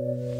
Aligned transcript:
you 0.00 0.39